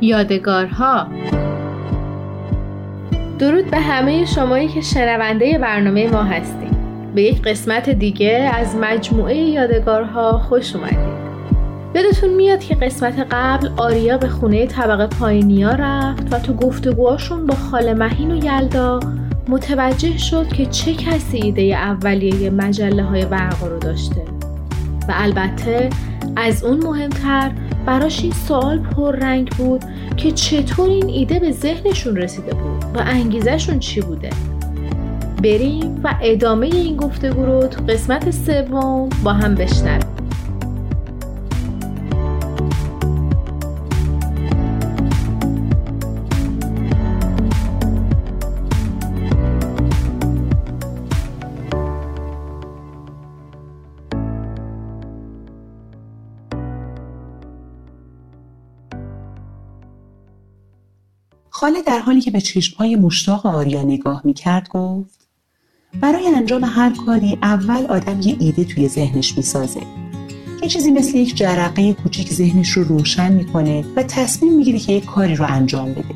یادگارها. 0.00 1.06
درود 3.38 3.70
به 3.70 3.80
همه 3.80 4.24
شمایی 4.24 4.68
که 4.68 4.80
شنونده 4.80 5.58
برنامه 5.58 6.10
ما 6.10 6.22
هستیم. 6.22 6.76
به 7.14 7.22
یک 7.22 7.42
قسمت 7.42 7.90
دیگه 7.90 8.50
از 8.54 8.76
مجموعه 8.76 9.36
یادگارها 9.36 10.38
خوش 10.38 10.76
اومدید. 10.76 11.16
یادتون 11.94 12.30
میاد 12.30 12.60
که 12.60 12.74
قسمت 12.74 13.26
قبل 13.30 13.68
آریا 13.76 14.18
به 14.18 14.28
خونه 14.28 14.66
طبقه 14.66 15.06
پایینیا 15.06 15.70
رفت 15.70 16.34
و 16.34 16.38
تو 16.38 16.54
گفتگوهاشون 16.54 17.46
با 17.46 17.54
خاله 17.54 17.94
مهین 17.94 18.30
و 18.30 18.44
یلدا 18.44 19.00
متوجه 19.48 20.18
شد 20.18 20.48
که 20.48 20.66
چه 20.66 20.94
کسی 20.94 21.36
ایده 21.36 21.62
اولیه 21.62 22.50
مجله 22.50 23.02
های 23.02 23.24
ورقا 23.24 23.66
رو 23.66 23.78
داشته. 23.78 24.22
و 25.08 25.12
البته 25.14 25.90
از 26.36 26.64
اون 26.64 26.82
مهمتر 26.84 27.50
براش 27.86 28.22
این 28.22 28.32
سوال 28.32 28.78
پررنگ 28.78 29.50
بود 29.50 29.84
که 30.16 30.32
چطور 30.32 30.90
این 30.90 31.08
ایده 31.08 31.38
به 31.38 31.52
ذهنشون 31.52 32.16
رسیده 32.16 32.54
بود 32.54 32.84
و 32.94 32.98
انگیزشون 32.98 33.78
چی 33.78 34.00
بوده. 34.00 34.30
بریم 35.42 36.00
و 36.04 36.14
ادامه 36.22 36.66
این 36.66 36.96
گفتگو 36.96 37.46
رو 37.46 37.66
تو 37.66 37.82
قسمت 37.88 38.30
سوم 38.30 39.08
با 39.24 39.32
هم 39.32 39.54
بشنویم. 39.54 40.05
خاله 61.56 61.82
در 61.82 61.98
حالی 61.98 62.20
که 62.20 62.30
به 62.30 62.40
چشمهای 62.40 62.96
مشتاق 62.96 63.46
آریا 63.46 63.82
نگاه 63.82 64.22
می‌کرد 64.24 64.68
گفت 64.68 65.28
برای 66.00 66.28
انجام 66.28 66.64
هر 66.64 66.92
کاری 67.06 67.38
اول 67.42 67.86
آدم 67.86 68.20
یه 68.20 68.36
ایده 68.40 68.64
توی 68.64 68.88
ذهنش 68.88 69.36
می‌سازه. 69.36 69.80
یه 70.62 70.68
چیزی 70.68 70.90
مثل 70.90 71.16
یک 71.16 71.36
جرقه 71.36 71.92
کوچیک 71.92 72.32
ذهنش 72.32 72.70
رو 72.70 72.84
روشن 72.84 73.32
می‌کنه 73.32 73.84
و 73.96 74.02
تصمیم 74.02 74.52
می‌گیره 74.56 74.78
که 74.78 74.92
یک 74.92 75.04
کاری 75.04 75.36
رو 75.36 75.46
انجام 75.48 75.92
بده. 75.92 76.14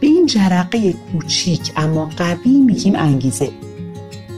به 0.00 0.06
این 0.06 0.26
جرقه 0.26 0.92
کوچیک 0.92 1.72
اما 1.76 2.10
قوی 2.16 2.60
میگیم 2.60 2.96
انگیزه. 2.96 3.50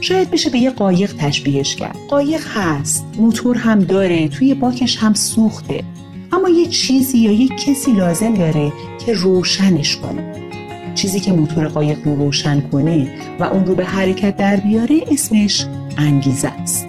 شاید 0.01 0.31
بشه 0.31 0.49
به 0.49 0.57
یه 0.57 0.69
قایق 0.69 1.15
تشبیهش 1.17 1.75
کرد. 1.75 1.97
قایق 2.09 2.41
هست 2.47 3.05
موتور 3.17 3.57
هم 3.57 3.79
داره 3.79 4.27
توی 4.27 4.53
باکش 4.53 4.97
هم 4.97 5.13
سوخته. 5.13 5.83
یه 6.49 6.65
چیزی 6.65 7.17
یا 7.17 7.31
یه 7.31 7.47
کسی 7.47 7.91
لازم 7.91 8.33
داره 8.33 8.73
که 9.05 9.13
روشنش 9.13 9.97
کنه 9.97 10.35
چیزی 10.95 11.19
که 11.19 11.31
موتور 11.31 11.67
قایق 11.67 11.97
رو 12.05 12.15
روشن 12.15 12.61
کنه 12.61 13.07
و 13.39 13.43
اون 13.43 13.65
رو 13.65 13.75
به 13.75 13.85
حرکت 13.85 14.37
در 14.37 14.55
بیاره 14.55 15.01
اسمش 15.11 15.65
انگیزه 15.97 16.47
است 16.47 16.87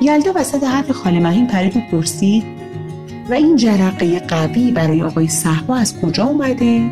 یلدا 0.00 0.32
وسط 0.34 0.64
حرف 0.64 0.90
خاله 0.90 1.20
مهین 1.20 1.46
پرید 1.46 1.90
پرسید 1.90 2.44
و 3.30 3.34
این 3.34 3.56
جرقه 3.56 4.18
قوی 4.18 4.70
برای 4.70 5.02
آقای 5.02 5.28
صحبا 5.28 5.76
از 5.76 6.00
کجا 6.00 6.24
اومده؟ 6.24 6.90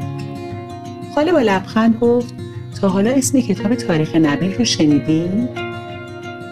خاله 1.14 1.32
با 1.32 1.40
لبخند 1.40 1.98
گفت 1.98 2.34
تا 2.80 2.88
حالا 2.88 3.10
اسم 3.10 3.40
کتاب 3.40 3.74
تاریخ 3.74 4.16
نبیل 4.16 4.54
رو 4.54 4.64
شنیدی؟ 4.64 5.28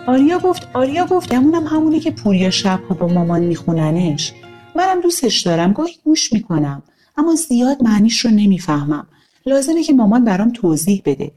آریا 0.09 0.39
گفت 0.39 0.69
آریا 0.75 1.07
گفت 1.07 1.33
گمونم 1.33 1.67
همونی 1.67 2.01
که 2.01 2.11
پوریا 2.11 2.51
شبها 2.51 2.95
با 2.95 3.07
مامان 3.07 3.41
میخوننش. 3.41 4.33
منم 4.77 5.01
دوستش 5.01 5.41
دارم 5.41 5.73
گاهی 5.73 5.95
گوش 6.05 6.33
می‌کنم 6.33 6.83
اما 7.17 7.35
زیاد 7.35 7.83
معنیش 7.83 8.25
رو 8.25 8.31
نمی‌فهمم. 8.31 9.07
لازمه 9.47 9.83
که 9.83 9.93
مامان 9.93 10.25
برام 10.25 10.53
توضیح 10.53 11.03
بده. 11.05 11.31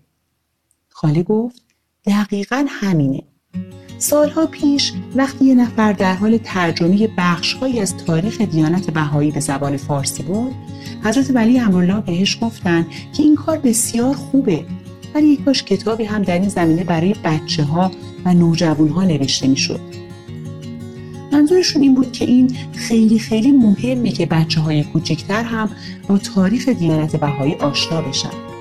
خاله 0.90 1.23
گفت 1.23 1.62
دقیقا 2.06 2.66
همینه. 2.69 3.23
سالها 3.97 4.45
پیش 4.45 4.94
وقتی 5.16 5.45
یه 5.45 5.56
نفر 5.56 5.94
در 5.94 6.13
حال 6.13 6.38
ترجمه 6.38 7.09
بخشهایی 7.18 7.79
از 7.79 7.97
تاریخ 7.97 8.41
دیانت 8.41 8.91
بهایی 8.91 9.31
به 9.31 9.40
زبان 9.40 9.78
فارسی 9.78 10.24
بود 10.24 10.53
حضرت 11.03 11.31
ولی 11.35 11.59
امرالله 11.59 12.01
بهش 12.01 12.38
گفتن 12.41 12.88
که 13.13 13.24
این 13.24 13.35
کار 13.35 13.57
بسیار 13.57 14.16
خوبه 14.16 14.66
ولی 15.16 15.38
کاش 15.38 15.63
کتابی 15.63 16.03
هم 16.03 16.24
در 16.24 16.40
این 16.40 16.50
زمینه 16.50 16.84
برای 16.84 17.16
بچه 17.24 17.63
ها 17.63 17.91
و 18.25 18.33
نوجوان 18.33 18.89
ها 18.89 19.03
نوشته 19.03 19.47
می 19.47 19.57
شد. 19.57 19.79
منظورشون 21.31 21.81
این 21.81 21.95
بود 21.95 22.11
که 22.11 22.25
این 22.25 22.55
خیلی 22.73 23.19
خیلی 23.19 23.51
مهمه 23.51 24.11
که 24.11 24.25
بچه 24.25 24.61
های 24.61 24.83
کوچکتر 24.83 25.43
هم 25.43 25.69
با 26.07 26.17
تاریخ 26.17 26.69
دیانت 26.69 27.15
بهایی 27.15 27.55
آشنا 27.55 28.01
بشن. 28.01 28.51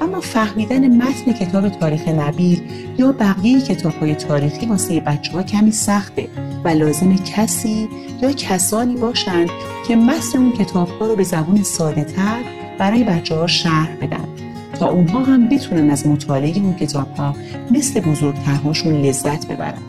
اما 0.00 0.20
فهمیدن 0.20 0.96
متن 0.96 1.32
کتاب 1.32 1.68
تاریخ 1.68 2.08
نبیل 2.08 2.62
یا 2.98 3.12
بقیه 3.12 3.60
کتاب 3.60 3.92
های 3.92 4.14
تاریخی 4.14 4.66
واسه 4.66 5.00
بچه 5.00 5.32
ها 5.32 5.42
کمی 5.42 5.70
سخته 5.70 6.28
و 6.64 6.68
لازم 6.68 7.16
کسی 7.16 7.88
یا 8.22 8.32
کسانی 8.32 8.96
باشند 8.96 9.50
که 9.88 9.96
متن 9.96 10.38
اون 10.38 10.52
کتاب 10.52 10.88
ها 10.88 11.06
رو 11.06 11.16
به 11.16 11.22
زبون 11.22 11.62
ساده 11.62 12.04
تر 12.04 12.42
برای 12.78 13.04
بچه 13.04 13.34
ها 13.34 13.46
شرح 13.46 13.96
بدن 13.96 14.31
تا 14.78 14.88
اونها 14.88 15.22
هم 15.24 15.48
بتونن 15.48 15.90
از 15.90 16.06
مطالعه 16.06 16.58
اون 16.58 16.74
کتاب 16.74 17.16
ها 17.16 17.36
مثل 17.70 18.00
بزرگترهاشون 18.00 19.02
لذت 19.02 19.46
ببرن. 19.46 19.82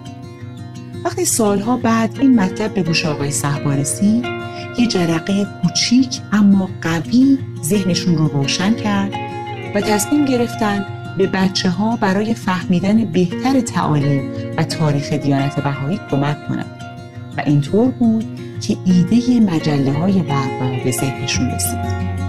وقتی 1.06 1.26
سالها 1.26 1.78
بعد 1.78 2.18
این 2.20 2.40
مطلب 2.40 2.74
به 2.74 2.84
گوش 2.84 3.06
آقای 3.06 3.32
صحبا 3.32 3.74
رسید 3.74 4.26
یه 4.78 4.88
جرقه 4.88 5.48
کوچیک 5.62 6.22
اما 6.32 6.70
قوی 6.82 7.38
ذهنشون 7.64 8.16
رو 8.16 8.28
روشن 8.28 8.74
کرد 8.74 9.14
و 9.76 9.82
تصمیم 9.82 10.26
گرفتن 10.26 10.86
به 11.18 11.28
بچه 11.28 11.70
ها 11.70 11.96
برای 11.96 12.34
فهمیدن 12.34 13.06
بهتر 13.06 13.62
تعالیم 13.62 14.32
و 14.58 14.64
تاریخ 14.64 15.14
دیانت 15.14 15.64
بهایی 15.64 16.00
کمک 16.12 16.48
کنند 16.48 16.82
و 17.38 17.44
اینطور 17.46 17.92
بود 17.92 18.26
که 18.62 18.78
ایده 18.86 19.40
مجله 19.40 19.92
های 19.92 20.22
به 20.84 20.92
ذهنشون 20.92 21.52
رسید. 21.52 22.23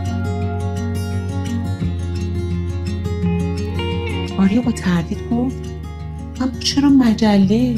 آریا 4.44 4.62
با 4.62 4.72
تردید 4.72 5.19
گفت 5.31 5.56
اما 6.41 6.59
چرا 6.60 6.88
مجله؟ 6.88 7.75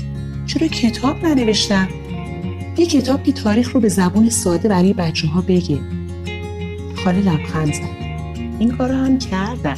چرا 0.46 0.66
کتاب 0.66 1.26
ننوشتم؟ 1.26 1.88
یه 2.78 2.86
کتاب 2.86 3.22
که 3.22 3.32
تاریخ 3.32 3.72
رو 3.72 3.80
به 3.80 3.88
زبون 3.88 4.28
ساده 4.30 4.68
برای 4.68 4.92
بچه 4.92 5.28
ها 5.28 5.40
بگه. 5.40 5.78
خاله 7.04 7.18
لبخند 7.18 7.74
زد. 7.74 7.80
این 8.58 8.70
کار 8.70 8.92
هم 8.92 9.18
کردم. 9.18 9.76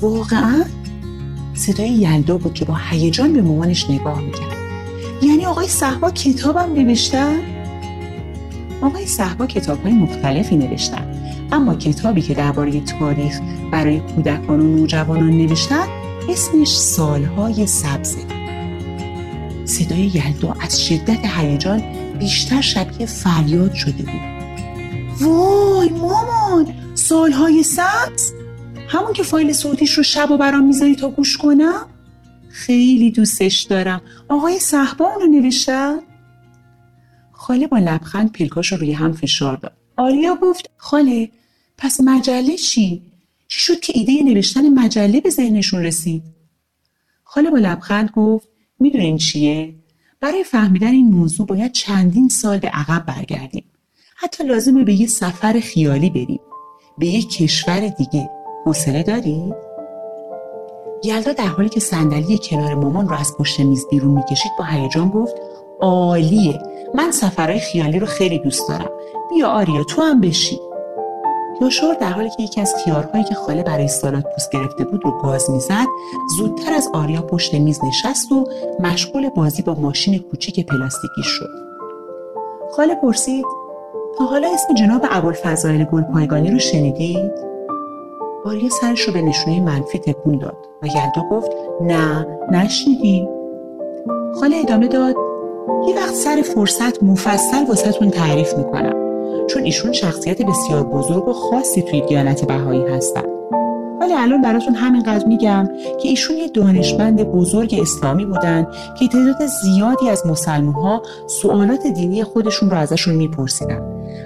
واقعا؟ 0.00 0.64
صدای 1.54 1.88
یلدا 1.88 2.38
بود 2.38 2.54
که 2.54 2.64
با 2.64 2.76
هیجان 2.90 3.32
به 3.32 3.42
مامانش 3.42 3.90
نگاه 3.90 4.20
می‌کرد. 4.20 4.56
یعنی 5.22 5.46
آقای 5.46 5.68
صحبا 5.68 6.10
کتابم 6.10 6.72
نوشتن؟ 6.74 7.38
آقای 8.80 9.06
صحبا 9.06 9.46
کتاب 9.46 9.82
های 9.82 9.92
مختلفی 9.92 10.56
نوشتن. 10.56 11.15
اما 11.52 11.74
کتابی 11.74 12.22
که 12.22 12.34
درباره 12.34 12.80
تاریخ 12.80 13.40
برای 13.72 14.00
کودکان 14.00 14.60
و 14.60 14.76
نوجوانان 14.76 15.30
نوشتن 15.30 15.86
اسمش 16.28 16.68
سالهای 16.68 17.66
سبزه 17.66 18.20
صدای 19.64 19.98
یلدا 20.14 20.56
از 20.60 20.86
شدت 20.86 21.20
هیجان 21.24 21.82
بیشتر 22.18 22.60
شبیه 22.60 23.06
فریاد 23.06 23.74
شده 23.74 24.02
بود. 24.02 24.36
وای 25.20 25.88
مامان 25.88 26.74
سالهای 26.94 27.62
سبز؟ 27.62 28.32
همون 28.88 29.12
که 29.12 29.22
فایل 29.22 29.52
صوتیش 29.52 29.92
رو 29.92 30.02
شب 30.02 30.30
و 30.30 30.36
برام 30.36 30.64
می‌ذاری 30.64 30.96
تا 30.96 31.10
گوش 31.10 31.36
کنم؟ 31.36 31.86
خیلی 32.48 33.10
دوستش 33.10 33.62
دارم. 33.62 34.00
آقای 34.28 34.58
صحبا 34.58 35.04
اونو 35.04 35.40
نوشتن؟ 35.40 35.96
خاله 37.32 37.66
با 37.66 37.78
لبخند 37.78 38.32
پیلکاش 38.32 38.72
رو 38.72 38.78
روی 38.78 38.92
هم 38.92 39.12
فشار 39.12 39.56
داد. 39.56 39.85
آریا 39.96 40.38
گفت 40.42 40.70
خاله 40.76 41.30
پس 41.78 42.00
مجله 42.04 42.56
چی؟ 42.56 43.02
چی 43.48 43.60
شد 43.60 43.80
که 43.80 43.92
ایده 43.96 44.22
نوشتن 44.22 44.68
مجله 44.68 45.20
به 45.20 45.30
ذهنشون 45.30 45.82
رسید؟ 45.82 46.22
خاله 47.24 47.50
با 47.50 47.58
لبخند 47.58 48.10
گفت 48.10 48.48
می‌دونین 48.80 49.16
چیه؟ 49.16 49.74
برای 50.20 50.44
فهمیدن 50.44 50.90
این 50.90 51.08
موضوع 51.08 51.46
باید 51.46 51.72
چندین 51.72 52.28
سال 52.28 52.58
به 52.58 52.68
عقب 52.68 53.06
برگردیم. 53.06 53.64
حتی 54.16 54.44
لازمه 54.44 54.84
به 54.84 54.94
یه 54.94 55.06
سفر 55.06 55.60
خیالی 55.60 56.10
بریم. 56.10 56.40
به 56.98 57.06
یه 57.06 57.22
کشور 57.22 57.88
دیگه. 57.88 58.30
حوصله 58.64 59.02
داری؟ 59.02 59.52
یلدا 61.04 61.32
در 61.32 61.46
حالی 61.46 61.68
که 61.68 61.80
صندلی 61.80 62.38
کنار 62.42 62.74
مامان 62.74 63.08
رو 63.08 63.14
از 63.14 63.36
پشت 63.38 63.60
میز 63.60 63.84
بیرون 63.90 64.14
می‌کشید 64.14 64.52
با 64.58 64.64
هیجان 64.64 65.08
گفت 65.08 65.34
عالیه 65.80 66.60
من 66.96 67.10
سفرهای 67.10 67.58
خیالی 67.58 67.98
رو 67.98 68.06
خیلی 68.06 68.38
دوست 68.38 68.68
دارم. 68.68 68.90
بیا 69.30 69.48
آریا 69.48 69.84
تو 69.84 70.02
هم 70.02 70.20
بشی. 70.20 70.60
یاشار 71.60 71.94
در 71.94 72.10
حالی 72.10 72.30
که 72.30 72.42
یکی 72.42 72.60
از 72.60 72.74
کیارهایی 72.84 73.24
که 73.24 73.34
خاله 73.34 73.62
برای 73.62 73.88
سالات 73.88 74.24
پوست 74.34 74.50
گرفته 74.52 74.84
بود 74.84 75.04
رو 75.04 75.10
گاز 75.10 75.50
می‌زد 75.50 75.86
زودتر 76.38 76.74
از 76.74 76.88
آریا 76.94 77.22
پشت 77.22 77.54
میز 77.54 77.80
نشست 77.84 78.32
و 78.32 78.44
مشغول 78.80 79.28
بازی 79.28 79.62
با 79.62 79.74
ماشین 79.74 80.18
کوچیک 80.18 80.66
پلاستیکی 80.66 81.22
شد. 81.22 81.50
خاله 82.76 82.94
پرسید 82.94 83.44
تا 84.18 84.24
حالا 84.24 84.48
اسم 84.54 84.74
جناب 84.74 85.06
ابوالفضائل 85.10 85.84
گلپایگانی 85.84 86.50
رو 86.50 86.58
شنیدید؟ 86.58 87.32
آریا 88.44 88.68
سرش 88.68 89.00
رو 89.00 89.12
به 89.12 89.22
نشونه 89.22 89.60
منفی 89.60 89.98
تکون 89.98 90.38
داد. 90.38 90.56
و 90.82 90.86
یلدا 90.86 91.28
گفت 91.30 91.50
نه 91.80 92.26
نشنیدیم. 92.50 93.28
خاله 94.40 94.56
ادامه 94.56 94.88
داد 94.88 95.25
یه 95.68 95.96
وقت 95.96 96.14
سر 96.14 96.42
فرصت 96.54 97.02
مفصل 97.02 97.64
واسهتون 97.68 98.10
تعریف 98.10 98.54
می‌کنم. 98.58 98.92
چون 99.46 99.62
ایشون 99.64 99.92
شخصیت 99.92 100.42
بسیار 100.42 100.82
بزرگ 100.82 101.28
و 101.28 101.32
خاصی 101.32 101.82
توی 101.82 102.00
دیانت 102.00 102.44
بهایی 102.44 102.82
هستن. 102.86 103.22
ولی 104.00 104.12
الان 104.14 104.42
براتون 104.42 104.74
همینقدر 104.74 105.26
میگم 105.26 105.68
که 106.02 106.08
ایشون 106.08 106.36
یه 106.36 106.48
دانشمند 106.48 107.22
بزرگ 107.22 107.78
اسلامی 107.82 108.24
بودن 108.24 108.66
که 108.98 109.08
تعداد 109.08 109.46
زیادی 109.62 110.08
از 110.08 110.26
مسلمان 110.26 110.74
ها 110.74 111.02
سوالات 111.26 111.86
دینی 111.86 112.24
خودشون 112.24 112.70
رو 112.70 112.76
ازشون 112.76 113.14
میپرسیدن 113.14 113.80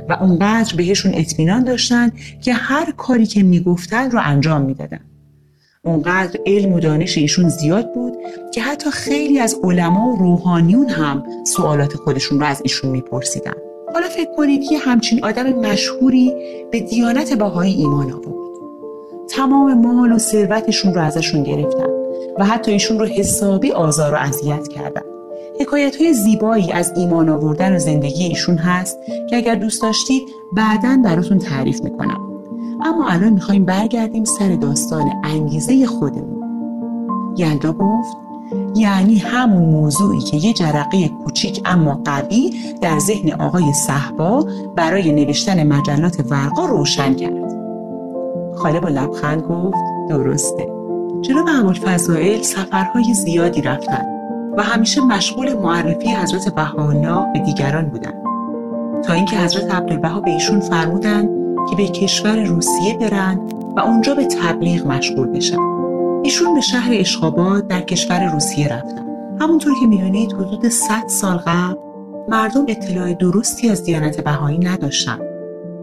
و 0.08 0.12
اونقدر 0.20 0.76
بهشون 0.76 1.12
اطمینان 1.14 1.64
داشتن 1.64 2.12
که 2.40 2.52
هر 2.52 2.92
کاری 2.96 3.26
که 3.26 3.42
می‌گفتن 3.42 4.10
رو 4.10 4.20
انجام 4.22 4.62
می‌دادن. 4.62 5.00
اونقدر 5.84 6.40
علم 6.46 6.72
و 6.72 6.80
دانش 6.80 7.18
ایشون 7.18 7.48
زیاد 7.48 7.92
بود 7.92 8.16
که 8.54 8.62
حتی 8.62 8.90
خیلی 8.90 9.38
از 9.38 9.56
علما 9.62 10.12
و 10.12 10.16
روحانیون 10.16 10.88
هم 10.88 11.22
سوالات 11.46 11.94
خودشون 11.94 12.40
رو 12.40 12.46
از 12.46 12.60
ایشون 12.62 12.90
میپرسیدن. 12.90 13.52
حالا 13.94 14.08
فکر 14.08 14.30
کنید 14.36 14.68
که 14.68 14.78
همچین 14.78 15.24
آدم 15.24 15.52
مشهوری 15.52 16.34
به 16.70 16.80
دیانت 16.80 17.32
بهایی 17.32 17.74
ایمان 17.74 18.12
آورد. 18.12 18.50
تمام 19.28 19.86
مال 19.86 20.12
و 20.12 20.18
ثروتشون 20.18 20.94
رو 20.94 21.00
ازشون 21.00 21.42
گرفتن 21.42 21.90
و 22.38 22.44
حتی 22.44 22.72
ایشون 22.72 22.98
رو 22.98 23.06
حسابی 23.06 23.72
آزار 23.72 24.14
و 24.14 24.16
اذیت 24.16 24.68
کردن. 24.68 25.02
حکایت 25.60 25.96
های 25.96 26.12
زیبایی 26.12 26.72
از 26.72 26.92
ایمان 26.96 27.28
آوردن 27.28 27.76
و 27.76 27.78
زندگی 27.78 28.24
ایشون 28.24 28.56
هست 28.56 28.98
که 29.30 29.36
اگر 29.36 29.54
دوست 29.54 29.82
داشتید 29.82 30.22
بعدا 30.52 30.98
براتون 31.04 31.38
تعریف 31.38 31.80
می‌کنم. 31.80 32.29
اما 32.82 33.08
الان 33.08 33.32
می‌خوایم 33.32 33.64
برگردیم 33.64 34.24
سر 34.24 34.56
داستان 34.56 35.10
انگیزه 35.24 35.86
خودمون. 35.86 36.40
یلدا 37.36 37.72
گفت 37.72 38.16
یعنی 38.74 39.18
همون 39.18 39.64
موضوعی 39.64 40.20
که 40.20 40.36
یه 40.36 40.52
جرقه 40.52 41.08
کوچیک 41.08 41.62
اما 41.64 42.00
قوی 42.04 42.54
در 42.82 42.98
ذهن 42.98 43.40
آقای 43.40 43.72
صحبا 43.72 44.46
برای 44.76 45.12
نوشتن 45.12 45.66
مجلات 45.66 46.24
ورقا 46.30 46.66
روشن 46.66 47.14
کرد. 47.14 47.52
خاله 48.56 48.80
با 48.80 48.88
لبخند 48.88 49.42
گفت 49.42 49.76
درسته. 50.08 50.68
جناب 51.20 51.46
ابوالفضائل 51.58 52.42
سفرهای 52.42 53.14
زیادی 53.14 53.62
رفتن 53.62 54.06
و 54.56 54.62
همیشه 54.62 55.00
مشغول 55.00 55.54
معرفی 55.54 56.08
حضرت 56.08 56.54
بهاءالله 56.54 57.32
به 57.32 57.38
دیگران 57.38 57.88
بودن. 57.88 58.12
تا 59.02 59.12
اینکه 59.12 59.36
حضرت 59.36 59.74
عبدالبها 59.74 60.20
به 60.20 60.30
ایشون 60.30 60.60
فرمودن 60.60 61.39
که 61.70 61.76
به 61.76 61.88
کشور 61.88 62.44
روسیه 62.44 62.98
برن 62.98 63.36
و 63.76 63.80
اونجا 63.80 64.14
به 64.14 64.26
تبلیغ 64.26 64.86
مشغول 64.86 65.26
بشن. 65.26 65.58
ایشون 66.24 66.54
به 66.54 66.60
شهر 66.60 66.90
اشخاباد 66.92 67.68
در 67.68 67.80
کشور 67.80 68.32
روسیه 68.32 68.68
رفتن. 68.68 69.06
همونطور 69.40 69.74
که 69.80 69.86
می‌دونید 69.86 70.32
حدود 70.32 70.68
100 70.68 71.08
سال 71.08 71.36
قبل 71.36 71.76
مردم 72.28 72.64
اطلاع 72.68 73.14
درستی 73.14 73.68
از 73.68 73.84
دیانت 73.84 74.20
بهایی 74.20 74.58
نداشتن. 74.58 75.18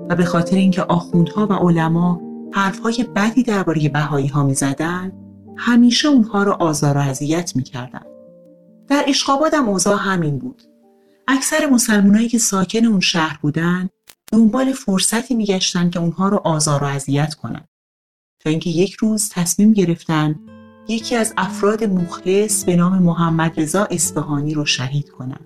و 0.10 0.16
به 0.16 0.26
خاطر 0.26 0.56
اینکه 0.56 0.82
آخوندها 0.82 1.48
و 1.48 1.54
علما 1.54 2.22
حرفهای 2.54 3.06
بدی 3.16 3.44
درباره 3.44 3.90
بهایی 3.90 4.28
ها 4.28 4.44
می‌زدن 4.44 5.12
همیشه 5.58 6.08
اونها 6.08 6.44
رو 6.44 6.52
آزار 6.52 6.98
و 6.98 7.02
اذیت 7.02 7.56
می‌کردن. 7.56 8.02
در 8.88 9.04
اشخاباد 9.08 9.54
هم 9.54 9.70
اوضاع 9.70 9.98
همین 10.00 10.38
بود. 10.38 10.62
اکثر 11.28 11.70
مسلمانایی 11.70 12.28
که 12.28 12.38
ساکن 12.38 12.86
اون 12.86 13.00
شهر 13.00 13.40
بودن 13.42 13.90
دنبال 14.32 14.72
فرصتی 14.72 15.36
میگشتن 15.36 15.90
که 15.90 16.00
اونها 16.00 16.30
رو 16.30 16.42
آزار 16.44 16.84
و 16.84 16.88
اذیت 16.88 17.34
کنن. 17.34 17.66
تا 18.40 18.50
اینکه 18.50 18.70
یک 18.70 18.94
روز 18.94 19.30
تصمیم 19.30 19.74
گرفتن 19.74 20.40
یکی 20.88 21.16
از 21.16 21.34
افراد 21.38 21.84
مخلص 21.84 22.64
به 22.64 22.76
نام 22.76 23.04
محمد 23.04 23.60
رضا 23.60 23.84
اصفهانی 23.84 24.54
رو 24.54 24.66
شهید 24.66 25.10
کنن. 25.10 25.40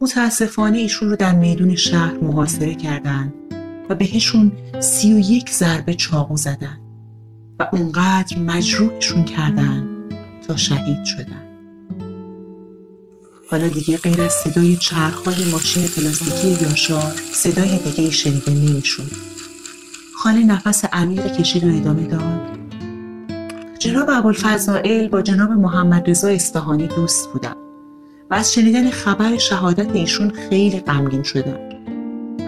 متاسفانه 0.00 0.78
ایشون 0.78 1.10
رو 1.10 1.16
در 1.16 1.34
میدون 1.34 1.76
شهر 1.76 2.18
محاصره 2.18 2.74
کردند 2.74 3.34
و 3.88 3.94
بهشون 3.94 4.52
سی 4.80 5.12
و 5.12 5.18
یک 5.18 5.50
ضربه 5.50 5.94
چاقو 5.94 6.36
زدن 6.36 6.80
و 7.58 7.68
اونقدر 7.72 8.38
مجروحشون 8.38 9.24
کردن 9.24 10.08
تا 10.48 10.56
شهید 10.56 11.04
شدن. 11.04 11.53
حالا 13.50 13.68
دیگه 13.68 13.96
غیر 13.96 14.22
از 14.22 14.32
صدای 14.32 14.76
چرخهای 14.76 15.44
ماشین 15.52 15.82
پلاستیکی 15.82 16.64
یاشار 16.64 17.12
صدای 17.32 17.78
دیگه 17.78 18.04
ای 18.04 18.12
شنیده 18.12 18.50
نمی‌شد. 18.50 19.10
خاله 20.14 20.44
نفس 20.44 20.84
عمیقی 20.84 21.30
کشید 21.30 21.64
و 21.64 21.76
ادامه 21.76 22.06
داد. 22.06 22.58
جناب 23.78 24.10
ابوالفضائل 24.10 25.08
با 25.08 25.22
جناب 25.22 25.50
محمد 25.50 26.10
رضا 26.10 26.28
استهانی 26.28 26.86
دوست 26.86 27.28
بودن 27.32 27.54
و 28.30 28.34
از 28.34 28.54
شنیدن 28.54 28.90
خبر 28.90 29.36
شهادت 29.36 29.96
ایشون 29.96 30.30
خیلی 30.30 30.80
غمگین 30.80 31.22
شدن 31.22 31.58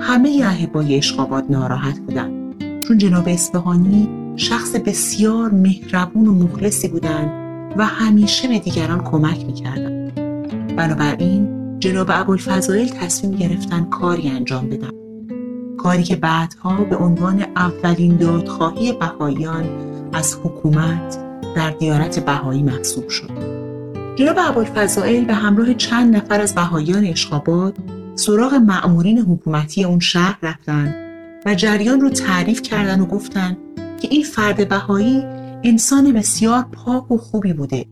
همه 0.01 0.43
احبای 0.45 0.97
اشقابات 0.99 1.45
ناراحت 1.51 1.99
بودن. 1.99 2.53
چون 2.89 2.99
جناب 2.99 3.29
اصفهانی 3.29 4.09
شخص 4.37 4.77
بسیار 4.77 5.51
مهربون 5.51 6.27
و 6.27 6.35
مخلصی 6.35 6.89
بودند 6.89 7.31
و 7.77 7.87
همیشه 7.87 8.49
به 8.49 8.59
دیگران 8.59 9.05
کمک 9.05 9.47
می‌کردن 9.47 10.06
بنابراین 10.77 11.57
جناب 11.79 12.11
ابوالفضائل 12.11 12.89
تصمیم 12.89 13.37
گرفتن 13.37 13.85
کاری 13.85 14.29
انجام 14.29 14.69
بدن. 14.69 14.91
کاری 15.79 16.03
که 16.03 16.17
بعدها 16.17 16.85
به 16.85 16.97
عنوان 16.97 17.47
اولین 17.57 18.17
دادخواهی 18.17 18.93
بهاییان 18.93 19.65
از 20.13 20.39
حکومت 20.45 21.19
در 21.57 21.71
دیارت 21.71 22.25
بهایی 22.25 22.63
محسوب 22.63 23.09
شد. 23.09 23.31
جناب 24.17 24.37
ابوالفضائل 24.39 25.25
به 25.25 25.35
همراه 25.35 25.75
چند 25.75 26.17
نفر 26.17 26.41
از 26.41 26.55
بهاییان 26.55 27.05
اشخابات 27.05 27.77
سراغ 28.15 28.55
مأمورین 28.55 29.19
حکومتی 29.19 29.85
اون 29.85 30.01
شهر 30.01 30.39
رفتن 30.43 30.95
و 31.47 31.55
جریان 31.55 32.01
رو 32.01 32.11
تعریف 32.11 32.63
کردن 32.63 33.01
و 33.01 33.07
گفتن 33.07 33.57
که 34.01 34.09
این 34.11 34.23
فرد 34.23 34.69
بهایی 34.69 35.23
انسان 35.65 36.13
بسیار 36.13 36.67
پاک 36.73 37.11
و 37.11 37.17
خوبی 37.17 37.53
بوده. 37.53 37.87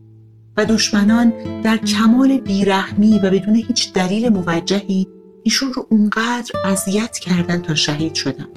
و 0.57 0.65
دشمنان 0.65 1.61
در 1.61 1.77
کمال 1.77 2.37
بیرحمی 2.37 3.19
و 3.19 3.29
بدون 3.31 3.55
هیچ 3.55 3.93
دلیل 3.93 4.29
موجهی 4.29 5.07
ایشون 5.43 5.73
رو 5.73 5.87
اونقدر 5.89 6.51
اذیت 6.65 7.17
کردن 7.17 7.61
تا 7.61 7.75
شهید 7.75 8.13
شدن. 8.13 8.47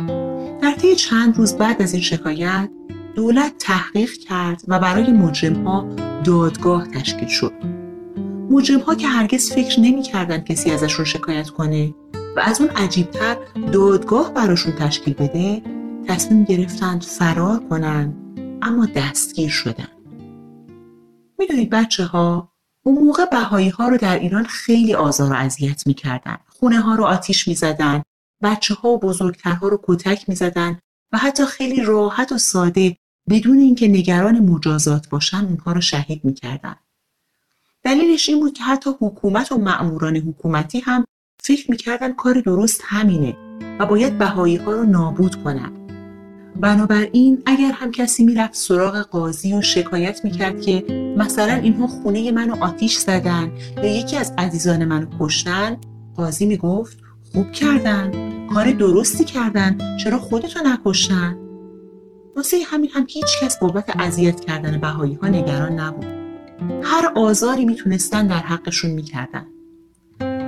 در 0.62 0.73
طی 0.73 0.94
چند 0.94 1.37
روز 1.37 1.54
بعد 1.54 1.82
از 1.82 1.92
این 1.92 2.02
شکایت 2.02 2.70
دولت 3.14 3.52
تحقیق 3.58 4.12
کرد 4.12 4.62
و 4.68 4.78
برای 4.78 5.12
مجرم 5.12 5.64
ها 5.64 5.88
دادگاه 6.25 6.87
تشکیل 6.87 7.28
شد. 7.28 7.52
مجرم 8.50 8.80
ها 8.80 8.94
که 8.94 9.06
هرگز 9.06 9.52
فکر 9.52 9.80
نمی 9.80 10.02
کردن 10.02 10.38
کسی 10.38 10.70
ازشون 10.70 11.04
شکایت 11.04 11.50
کنه 11.50 11.94
و 12.37 12.40
از 12.40 12.61
اون 12.61 12.70
عجیبتر 12.70 13.37
دادگاه 13.73 14.34
براشون 14.34 14.73
تشکیل 14.73 15.14
بده 15.14 15.62
تصمیم 16.06 16.44
گرفتند 16.44 17.02
فرار 17.02 17.61
کنن 17.70 18.14
اما 18.62 18.87
دستگیر 18.87 19.50
شدن. 19.50 19.98
می‌دونید 21.38 21.71
بچه 21.71 22.04
ها 22.04 22.52
اون 22.83 23.04
موقع 23.04 23.25
بهایی 23.25 23.68
ها 23.68 23.88
رو 23.88 23.97
در 23.97 24.18
ایران 24.18 24.45
خیلی 24.45 24.95
آزار 24.95 25.33
و 25.33 25.35
اذیت 25.35 25.87
می‌کردن. 25.87 26.37
خونه 26.49 26.80
ها 26.80 26.95
رو 26.95 27.04
آتیش 27.04 27.49
می‌زدن 27.49 28.02
بچه 28.42 28.75
ها 28.75 28.88
و 28.88 28.99
بزرگترها 28.99 29.68
رو 29.68 29.80
کتک 29.83 30.28
می‌زدن 30.28 30.78
و 31.12 31.18
حتی 31.18 31.47
خیلی 31.47 31.83
راحت 31.83 32.33
و 32.33 32.38
ساده 32.38 32.97
بدون 33.30 33.59
اینکه 33.59 33.88
نگران 33.88 34.38
مجازات 34.38 35.09
باشن 35.09 35.45
اونها 35.45 35.73
رو 35.73 35.80
شهید 35.80 36.25
می‌کردن. 36.25 36.76
دلیلش 37.83 38.28
این 38.28 38.40
بود 38.40 38.52
که 38.52 38.64
حتی 38.64 38.90
حکومت 39.00 39.52
و 39.52 39.59
مأموران 39.59 40.16
حکومتی 40.16 40.80
هم 40.80 41.04
فکر 41.42 41.71
می‌کردن 41.71 42.12
کار 42.12 42.40
درست 42.40 42.80
همینه 42.85 43.37
و 43.80 43.87
باید 43.87 44.18
بهایی 44.18 44.57
ها 44.57 44.73
رو 44.73 44.85
نابود 44.85 45.42
کنن. 45.45 45.88
بنابراین 46.57 47.43
اگر 47.47 47.73
هم 47.73 47.90
کسی 47.90 48.25
می‌رفت 48.25 48.55
سراغ 48.55 48.97
قاضی 48.97 49.55
و 49.55 49.62
شکایت 49.62 50.25
می‌کرد 50.25 50.61
که 50.61 50.85
مثلا 51.17 51.52
اینها 51.55 51.87
خونه 51.87 52.33
منو 52.33 52.64
آتیش 52.64 52.97
زدن 52.97 53.52
یا 53.76 53.97
یکی 53.97 54.17
از 54.17 54.33
عزیزان 54.38 54.85
منو 54.85 55.07
کشتن 55.21 55.76
قاضی 56.17 56.47
می‌گفت 56.47 56.99
خوب 57.33 57.52
کردن 57.52 58.12
کار 58.55 58.71
درستی 58.71 59.25
کردن 59.25 59.97
چرا 59.97 60.19
خودتو 60.19 60.61
نکشتن؟ 60.64 61.37
واسه 62.37 62.57
همین 62.67 62.90
هم 62.95 63.07
هیچ 63.09 63.26
کس 63.43 63.59
بابت 63.59 63.97
اذیت 63.99 64.40
کردن 64.40 64.81
بهایی 64.81 65.14
ها 65.14 65.28
نگران 65.28 65.81
نبود. 65.81 66.07
هر 66.83 67.12
آزاری 67.14 67.64
می‌تونستن 67.64 68.26
در 68.26 68.38
حقشون 68.38 68.90
می‌کردن. 68.90 69.47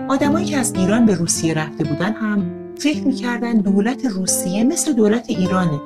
آدمایی 0.08 0.46
که 0.46 0.56
از 0.56 0.74
ایران 0.74 1.06
به 1.06 1.14
روسیه 1.14 1.54
رفته 1.54 1.84
بودن 1.84 2.12
هم 2.12 2.59
فکر 2.80 3.06
می‌کردن 3.06 3.52
دولت 3.52 4.06
روسیه 4.06 4.64
مثل 4.64 4.92
دولت 4.92 5.24
ایرانه 5.28 5.80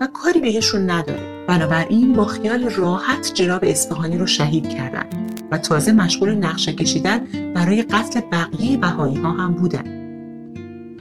و 0.00 0.06
کاری 0.06 0.40
بهشون 0.40 0.90
نداره. 0.90 1.46
بنابراین 1.48 2.12
با 2.12 2.24
خیال 2.24 2.70
راحت 2.70 3.34
جناب 3.34 3.64
اصفهانی 3.64 4.18
رو 4.18 4.26
شهید 4.26 4.68
کردن 4.68 5.06
و 5.50 5.58
تازه 5.58 5.92
مشغول 5.92 6.34
نقشه 6.34 6.72
کشیدن 6.72 7.26
برای 7.54 7.82
قتل 7.82 8.20
بقیه 8.20 8.76
بهایی 8.76 9.16
ها 9.16 9.30
هم 9.30 9.54
بودن. 9.54 9.84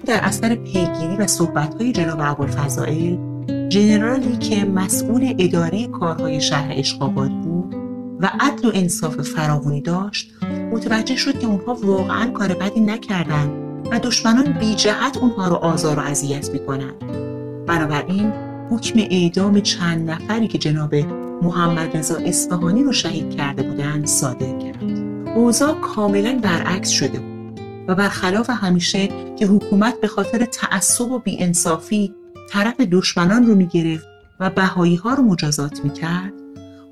در 0.05 0.19
اثر 0.23 0.55
پیگیری 0.55 1.15
و 1.19 1.27
صحبتهای 1.27 1.91
جناب 1.91 2.19
ابوالفضائل 2.21 3.17
جنرالی 3.69 4.37
که 4.37 4.65
مسئول 4.65 5.35
اداره 5.39 5.87
کارهای 5.87 6.41
شهر 6.41 6.73
اشقاباد 6.75 7.31
بود 7.31 7.75
و 8.19 8.29
عدل 8.39 8.67
و 8.67 8.71
انصاف 8.73 9.21
فراوانی 9.21 9.81
داشت 9.81 10.33
متوجه 10.71 11.15
شد 11.15 11.39
که 11.39 11.47
اونها 11.47 11.73
واقعا 11.73 12.31
کار 12.31 12.53
بدی 12.53 12.79
نکردند 12.79 13.68
و 13.91 13.99
دشمنان 13.99 14.53
بی 14.53 14.75
جهت 14.75 15.17
اونها 15.17 15.47
رو 15.47 15.55
آزار 15.55 15.99
و 15.99 16.01
اذیت 16.01 16.49
می‌کنند. 16.49 16.99
بنابراین 17.65 18.33
حکم 18.69 18.99
اعدام 18.99 19.59
چند 19.59 20.09
نفری 20.09 20.47
که 20.47 20.57
جناب 20.57 20.95
محمد 21.41 21.97
رضا 21.97 22.15
اصفهانی 22.15 22.83
رو 22.83 22.91
شهید 22.91 23.35
کرده 23.35 23.63
بودند 23.63 24.07
صادر 24.07 24.57
کرد. 24.57 24.83
اوضاع 25.35 25.73
کاملا 25.73 26.39
برعکس 26.43 26.89
شده 26.89 27.19
بود 27.19 27.59
و 27.87 27.95
برخلاف 27.95 28.49
همیشه 28.49 29.09
که 29.39 29.47
حکومت 29.47 30.01
به 30.01 30.07
خاطر 30.07 30.45
تعصب 30.45 31.11
و 31.11 31.19
بیانصافی 31.19 32.13
طرف 32.49 32.81
دشمنان 32.81 33.45
رو 33.45 33.55
می‌گرفت 33.55 34.07
و 34.39 34.49
بهایی 34.49 34.95
ها 34.95 35.13
رو 35.13 35.23
مجازات 35.23 35.83
می‌کرد 35.83 36.33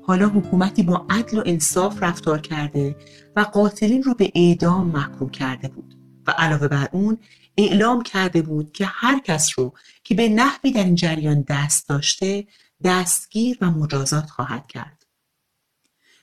حالا 0.06 0.28
حکومتی 0.28 0.82
با 0.82 1.06
عدل 1.10 1.38
و 1.38 1.42
انصاف 1.46 2.02
رفتار 2.02 2.40
کرده 2.40 2.96
و 3.36 3.40
قاتلین 3.40 4.02
رو 4.02 4.14
به 4.14 4.32
اعدام 4.34 4.86
محکوم 4.86 5.28
کرده 5.28 5.68
بود. 5.68 5.97
و 6.28 6.30
علاوه 6.30 6.68
بر 6.68 6.88
اون 6.92 7.18
اعلام 7.56 8.02
کرده 8.02 8.42
بود 8.42 8.72
که 8.72 8.86
هر 8.86 9.20
کس 9.20 9.58
رو 9.58 9.74
که 10.04 10.14
به 10.14 10.28
نحوی 10.28 10.72
در 10.72 10.84
این 10.84 10.94
جریان 10.94 11.44
دست 11.48 11.88
داشته 11.88 12.46
دستگیر 12.84 13.58
و 13.60 13.70
مجازات 13.70 14.30
خواهد 14.30 14.66
کرد. 14.66 15.06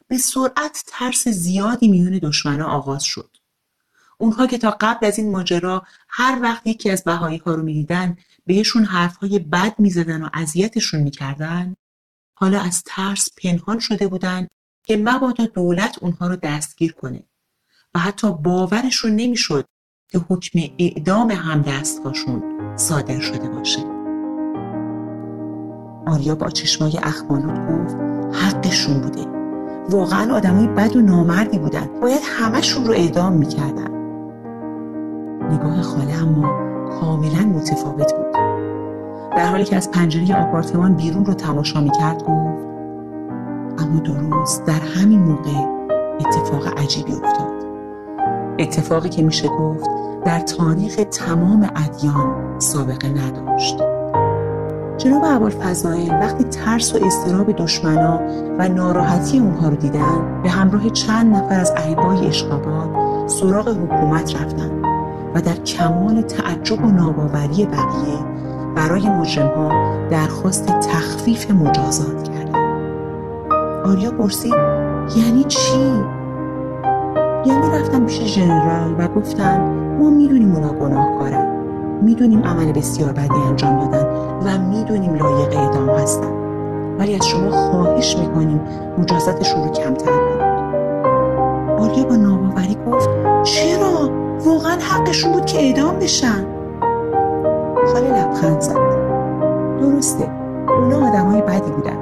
به 0.08 0.18
سرعت 0.18 0.84
ترس 0.88 1.28
زیادی 1.28 1.88
میون 1.88 2.20
دشمنا 2.24 2.66
آغاز 2.66 3.04
شد. 3.04 3.38
اونها 4.18 4.48
که 4.48 4.58
تا 4.58 4.78
قبل 4.82 5.06
از 5.06 5.20
این 5.20 5.32
ماجرا 5.32 5.84
هر 6.10 6.40
وقت 6.42 6.68
یکی 6.68 6.90
از 6.92 7.04
بهایی 7.04 7.38
ها 7.38 7.56
رو 7.56 7.64
می‌دیدن 7.64 8.18
بهشون 8.46 8.86
حرفهای 8.86 9.40
بد 9.40 9.80
می‌زدن 9.80 10.24
و 10.24 10.30
اذیتشون 10.34 11.02
می‌کردن 11.02 11.76
حالا 12.34 12.62
از 12.62 12.84
ترس 12.86 13.30
پنهان 13.38 13.80
شده 13.80 14.08
بودن 14.08 14.48
که 14.84 14.98
مبادا 14.98 15.46
دولت 15.46 15.98
اونها 16.02 16.28
رو 16.28 16.36
دستگیر 16.36 16.92
کنه 16.94 17.24
و 17.96 18.00
حتی 18.00 18.32
باورشون 18.32 19.12
نمی‌شد 19.12 19.66
که 20.12 20.20
حکم 20.30 20.60
اعدام 20.80 21.32
همدستهاشون 21.32 22.44
صادر 22.76 23.20
شده 23.20 23.50
باشه. 23.50 23.80
آریا 26.08 26.36
با 26.36 26.50
چشمای 26.50 26.98
اخمالود 27.04 27.58
گفت 27.58 27.98
حقشون 28.32 29.02
بوده. 29.02 29.22
واقعا 29.90 30.36
آدمای 30.36 30.68
بد 30.68 30.96
و 30.96 31.02
نامردی 31.02 31.60
بودن. 31.60 31.88
باید 32.02 32.22
همهشون 32.24 32.86
رو 32.86 32.92
اعدام 32.92 33.34
می‌کردن. 33.34 33.92
نگاه 35.52 35.82
خاله 35.82 36.22
اما 36.24 36.42
کاملا 37.00 37.46
متفاوت 37.46 38.14
بود. 38.14 38.32
در 39.32 39.46
حالی 39.46 39.64
که 39.64 39.76
از 39.76 39.92
پنجره 39.92 40.48
آپارتمان 40.48 40.94
بیرون 40.94 41.26
رو 41.26 41.34
تماشا 41.34 41.82
می‌کرد 41.82 42.24
گفت 42.24 42.66
اما 43.78 44.00
درست 44.00 44.66
در 44.66 44.80
همین 44.80 45.20
موقع 45.20 45.66
اتفاق 46.20 46.80
عجیبی 46.80 47.12
افتاد. 47.12 47.56
اتفاقی 48.60 49.10
که 49.10 49.24
میشه 49.24 49.48
گفت 49.48 49.95
در 50.25 50.39
تاریخ 50.39 50.96
تمام 51.12 51.70
ادیان 51.75 52.60
سابقه 52.60 53.08
نداشت 53.10 53.77
جناب 54.98 55.50
فضایل 55.50 56.12
وقتی 56.12 56.44
ترس 56.44 56.96
و 56.96 57.05
استراب 57.05 57.51
دشمنا 57.51 58.20
و 58.60 58.70
ناراحتی 58.70 59.39
اونها 59.39 59.70
رو 59.70 59.75
دیدن 59.75 60.41
به 60.44 60.50
همراه 60.50 60.89
چند 60.89 61.36
نفر 61.36 61.60
از 61.60 61.74
احبای 61.77 62.27
اشقاباد 62.27 62.89
سراغ 63.27 63.67
حکومت 63.70 64.36
رفتن 64.36 64.82
و 65.36 65.41
در 65.41 65.55
کمال 65.55 66.22
تعجب 66.22 66.86
و 66.86 66.88
ناباوری 66.88 67.65
بقیه 67.65 68.25
برای 68.75 69.10
مجرم 69.10 70.10
درخواست 70.10 70.65
تخفیف 70.65 71.51
مجازات 71.51 72.29
کردن 72.29 72.60
آریا 73.86 74.12
پرسید 74.12 74.55
یعنی 75.15 75.44
چی؟ 75.44 75.94
یعنی 77.46 77.70
رفتن 77.74 78.05
پیش 78.05 78.22
ژنرال 78.22 78.96
و 79.00 79.08
گفتن 79.08 79.85
ما 80.00 80.10
می‌دونیم 80.10 80.56
اونا 80.56 80.70
گناهکارن. 80.70 81.56
می‌دونیم 82.02 82.44
عمل 82.44 82.72
بسیار 82.72 83.12
بدی 83.12 83.40
انجام 83.50 83.80
دادن 83.80 84.06
و 84.46 84.58
می‌دونیم 84.70 85.14
لایق 85.16 85.58
اعدام 85.58 85.90
هستن. 85.90 86.32
ولی 87.00 87.16
از 87.16 87.28
شما 87.28 87.52
خواهش 87.52 88.18
می‌کنیم 88.18 88.62
مجازاتشون 88.98 89.64
رو 89.64 89.70
کمتر 89.70 90.12
کنید. 90.12 90.42
آریا 91.80 92.04
با 92.04 92.16
ناباوری 92.16 92.78
گفت 92.88 93.10
چرا؟ 93.44 94.10
واقعا 94.46 94.78
حقشون 94.80 95.32
بود 95.32 95.46
که 95.46 95.58
اعدام 95.60 96.00
بشن. 96.00 96.46
خاله 97.94 98.24
لبخند 98.24 98.62
زد. 98.62 98.78
درسته 99.82 100.28
اونا 100.68 101.10
آدم 101.10 101.25
های 101.25 101.42
بدی 101.42 101.72
بودن. 101.72 101.98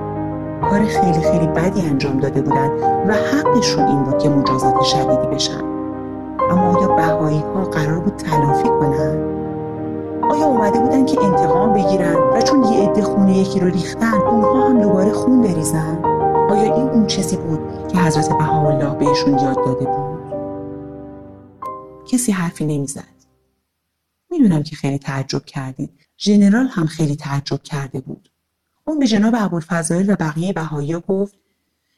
کار 0.69 0.79
خیلی 0.79 1.25
خیلی 1.31 1.47
بدی 1.47 1.81
انجام 1.81 2.19
داده 2.19 2.41
بودن 2.41 2.69
و 3.07 3.13
حقشون 3.13 3.85
این 3.85 4.03
بود 4.03 4.17
که 4.17 4.29
مجازات 4.29 4.81
شدیدی 4.81 5.27
بشن. 5.35 5.72
آیا 7.33 7.41
بهایی 7.41 7.65
ها 7.65 7.71
قرار 7.71 7.99
بود 7.99 8.15
تلافی 8.15 8.69
کنن؟ 8.69 9.33
آیا 10.31 10.45
اومده 10.45 10.79
بودن 10.79 11.05
که 11.05 11.23
انتقام 11.23 11.73
بگیرن 11.73 12.15
و 12.15 12.41
چون 12.41 12.63
یه 12.63 12.89
عده 12.89 13.01
خونه 13.01 13.37
یکی 13.37 13.59
رو 13.59 13.67
ریختن 13.67 14.13
اونها 14.13 14.69
هم 14.69 14.81
دوباره 14.81 15.13
خون 15.13 15.41
بریزن؟ 15.41 15.97
آیا 16.49 16.75
این 16.75 16.89
اون 16.89 17.07
چیزی 17.07 17.37
بود 17.37 17.87
که 17.87 17.97
حضرت 17.97 18.29
بهاءالله 18.29 18.95
بهشون 18.95 19.39
یاد 19.39 19.55
داده 19.55 19.85
بود؟ 19.85 20.13
کسی 22.07 22.31
حرفی 22.31 22.65
نمی‌زد. 22.65 23.03
می‌دونم 24.29 24.63
که 24.63 24.75
خیلی 24.75 24.97
تعجب 24.97 25.45
کردید. 25.45 25.89
ژنرال 26.17 26.67
هم 26.67 26.85
خیلی 26.85 27.15
تعجب 27.15 27.63
کرده 27.63 27.99
بود. 27.99 28.29
اون 28.85 28.99
به 28.99 29.07
جناب 29.07 29.33
ابوالفضائل 29.37 30.09
و 30.09 30.15
بقیه 30.15 30.53
بهایی 30.53 30.99
گفت 31.07 31.35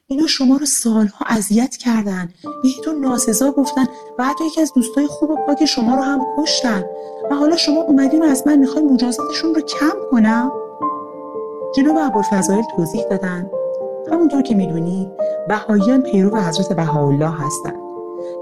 اینا 0.07 0.27
شما 0.27 0.57
رو 0.57 0.65
سالها 0.65 1.25
اذیت 1.29 1.75
کردن. 1.75 2.29
بهتون 2.63 3.05
ناسزا 3.05 3.51
گفتن 3.51 3.85
و 4.19 4.23
حتی 4.23 4.45
یکی 4.45 4.61
از 4.61 4.73
دوستای 4.73 5.07
خوب 5.07 5.29
و 5.29 5.35
پاک 5.47 5.65
شما 5.65 5.95
رو 5.95 6.01
هم 6.01 6.21
کشتن. 6.37 6.83
و 7.31 7.35
حالا 7.35 7.55
شما 7.55 7.81
اومدین 7.81 8.23
و 8.23 8.25
از 8.25 8.47
من 8.47 8.59
می‌خواین 8.59 8.93
مجازاتشون 8.93 9.55
رو 9.55 9.61
کم 9.61 9.95
کنم؟ 10.11 10.51
جناب 11.75 11.97
ابوالفضائل 11.97 12.61
توضیح 12.75 13.03
دادن. 13.09 13.49
همونطور 14.11 14.41
که 14.41 14.55
می‌دونید 14.55 15.07
بهاییان 15.47 16.01
پیرو 16.01 16.37
حضرت 16.37 16.73
بهاءالله 16.73 17.31
هستند 17.31 17.79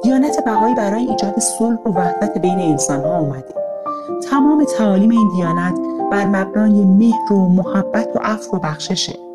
دیانت 0.04 0.46
بهایی 0.46 0.76
برای 0.76 1.08
ایجاد 1.08 1.40
صلح 1.40 1.80
و 1.86 1.90
وحدت 1.90 2.38
بین 2.38 2.60
انسانها 2.60 3.20
اومده. 3.20 3.56
تمام 4.32 4.64
تعالیم 4.64 5.10
این 5.10 5.32
دیانت 5.36 5.80
بر 6.12 6.26
مبنای 6.26 6.86
مهر 6.86 7.34
و 7.34 7.50
محبت 7.50 8.10
و 8.16 8.20
عفو 8.24 8.58
و 8.58 8.60
بخششه. 8.60 9.33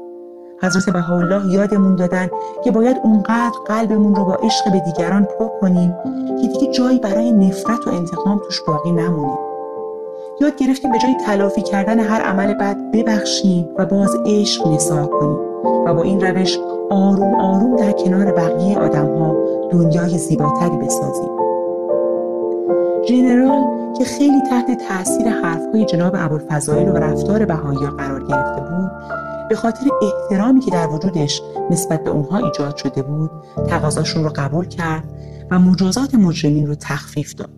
حضرت 0.63 0.91
بهاءالله 0.91 1.53
یادمون 1.53 1.97
دادن 1.97 2.29
که 2.65 2.71
باید 2.71 2.97
اونقدر 3.03 3.59
قلبمون 3.67 4.15
رو 4.15 4.25
با 4.25 4.35
عشق 4.35 4.73
به 4.73 4.81
دیگران 4.81 5.25
پر 5.25 5.49
کنیم 5.61 5.95
که 6.43 6.49
دیگه 6.49 6.73
جایی 6.73 6.99
برای 6.99 7.33
نفرت 7.33 7.87
و 7.87 7.91
انتقام 7.91 8.39
توش 8.39 8.61
باقی 8.67 8.93
نمونه 8.93 9.39
یاد 10.41 10.57
گرفتیم 10.57 10.93
به 10.93 10.99
جای 10.99 11.15
تلافی 11.27 11.63
کردن 11.63 12.01
هر 12.01 12.21
عمل 12.21 12.55
بد 12.55 12.77
ببخشیم 12.93 13.69
و 13.77 13.87
باز 13.87 14.17
عشق 14.27 14.67
نثار 14.67 15.07
کنیم 15.07 15.39
و 15.87 15.95
با 15.95 16.03
این 16.03 16.21
روش 16.21 16.59
آروم 16.91 17.41
آروم 17.41 17.77
در 17.77 17.93
کنار 17.93 18.33
بقیه 18.33 18.79
آدم 18.79 19.19
ها 19.19 19.37
دنیای 19.71 20.19
زیباتری 20.19 20.77
بسازیم. 20.77 21.31
ژنرال 23.09 23.79
که 23.99 24.05
خیلی 24.05 24.41
تحت 24.51 24.89
تاثیر 24.89 25.29
حرفهای 25.29 25.85
جناب 25.85 26.15
ابوالفضائل 26.19 26.89
و 26.89 26.97
رفتار 26.97 27.45
بهایی 27.45 27.79
قرار 27.99 28.25
گرفته 28.25 28.61
بود 28.61 28.91
به 29.49 29.57
خاطر 29.57 29.87
احترامی 30.03 30.61
که 30.61 30.71
در 30.71 30.89
وجودش 30.89 31.43
نسبت 31.71 32.05
به 32.05 32.11
اونها 32.11 32.39
ایجاد 32.39 32.77
شده 32.77 33.03
بود 33.03 33.31
تقاضاشون 33.69 34.25
رو 34.25 34.31
قبول 34.37 34.69
کرد 34.69 35.05
و 35.51 35.59
مجازات 35.59 36.15
مجرمین 36.15 36.67
رو 36.67 36.75
تخفیف 36.75 37.35
داد. 37.35 37.51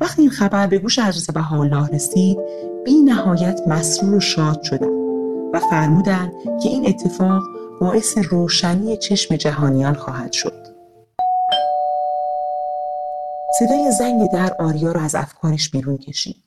وقتی 0.00 0.22
این 0.22 0.30
خبر 0.30 0.66
به 0.66 0.78
گوش 0.78 0.98
حضرت 0.98 1.34
بهاءالله 1.34 1.88
رسید 1.88 2.38
بی 2.84 3.02
نهایت 3.02 3.60
مسرور 3.66 4.14
و 4.14 4.20
شاد 4.20 4.62
شدن 4.62 5.00
و 5.52 5.60
فرمودند 5.70 6.32
که 6.62 6.68
این 6.68 6.88
اتفاق 6.88 7.42
باعث 7.80 8.18
روشنی 8.30 8.96
چشم 8.96 9.36
جهانیان 9.36 9.94
خواهد 9.94 10.32
شد. 10.32 10.66
صدای 13.58 13.92
زنگ 13.98 14.30
در 14.30 14.56
آریا 14.58 14.92
رو 14.92 15.00
از 15.00 15.14
افکارش 15.14 15.70
بیرون 15.70 15.96
کشید. 15.96 16.44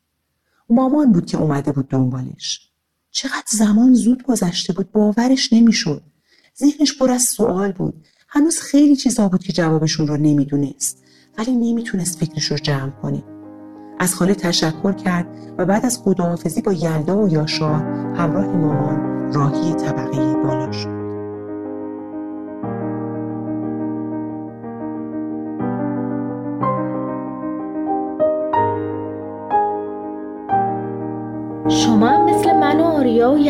مامان 0.70 1.12
بود 1.12 1.26
که 1.26 1.38
اومده 1.38 1.72
بود 1.72 1.88
دنبالش. 1.90 2.73
چقدر 3.16 3.44
زمان 3.48 3.94
زود 3.94 4.24
گذشته 4.24 4.74
بود 4.74 4.92
باورش 4.92 5.54
نمی‌شد. 5.54 6.02
ذهنش 6.60 6.98
پر 6.98 7.12
از 7.12 7.22
سوال 7.22 7.72
بود. 7.72 8.06
هنوز 8.28 8.60
خیلی 8.60 8.96
چیزا 8.96 9.30
بود 9.30 9.44
که 9.44 9.54
جوابشون 9.54 10.08
رو 10.08 10.18
نمی‌دونست 10.18 11.04
ولی 11.38 11.52
نمی‌تونست 11.52 12.20
فکرش 12.20 12.52
رو 12.52 12.58
جمع 12.58 12.90
کنه. 12.90 13.24
از 14.00 14.16
خاله 14.16 14.36
تشکر 14.36 14.94
کرد 14.94 15.28
و 15.58 15.66
بعد 15.66 15.86
از 15.86 15.98
خداحافظی 15.98 16.62
با 16.62 16.74
یلدا 16.74 17.18
و 17.24 17.30
یاشا 17.30 17.74
همراه 18.18 18.46
مامان 18.46 19.34
راهی 19.34 19.74
طبقه 19.74 20.34
بالا 20.34 20.72
شد. 20.72 21.03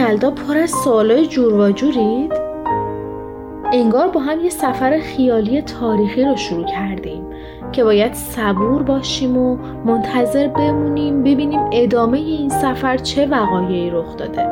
یلدا 0.10 0.32
پر 0.32 0.58
از 0.58 0.70
سوالای 0.70 1.28
جور 1.28 1.54
و 1.54 1.72
جورید؟ 1.72 2.34
انگار 3.74 4.08
با 4.08 4.20
هم 4.20 4.40
یه 4.40 4.50
سفر 4.50 5.00
خیالی 5.00 5.62
تاریخی 5.62 6.26
رو 6.26 6.36
شروع 6.36 6.66
کردیم 6.66 7.24
که 7.72 7.84
باید 7.84 8.14
صبور 8.14 8.84
باشیم 8.84 9.38
و 9.38 9.58
منتظر 9.86 10.48
بمونیم 10.48 11.24
ببینیم 11.24 11.60
ادامه 11.72 12.18
این 12.18 12.50
سفر 12.50 12.98
چه 12.98 13.26
وقایعی 13.26 13.90
رخ 13.90 14.18
داده. 14.18 14.46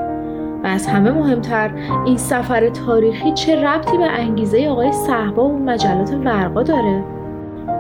و 0.63 0.67
از 0.67 0.88
همه 0.88 1.12
مهمتر 1.12 1.72
این 2.05 2.17
سفر 2.17 2.70
تاریخی 2.70 3.31
چه 3.34 3.55
ربطی 3.55 3.98
به 3.98 4.05
انگیزه 4.05 4.67
آقای 4.67 4.91
صحبا 4.91 5.50
و 5.50 5.60
مجلات 5.60 6.13
ورقا 6.13 6.63
داره؟ 6.63 7.03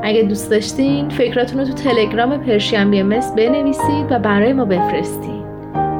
اگه 0.03 0.23
دوست 0.23 0.51
داشتین 0.51 1.09
فکراتون 1.09 1.59
رو 1.59 1.65
تو 1.65 1.73
تلگرام 1.73 2.37
پرشین 2.37 2.91
بی 2.91 3.03
بنویسید 3.03 4.11
و 4.11 4.19
برای 4.19 4.53
ما 4.53 4.65
بفرستید 4.65 5.40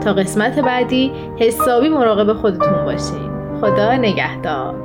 تا 0.04 0.14
قسمت 0.14 0.60
بعدی 0.60 1.12
حسابی 1.40 1.90
مراقب 1.90 2.34
خودتون 2.34 2.86
باشین. 2.86 3.32
خدا 3.62 3.96
نگهدار. 3.96 4.76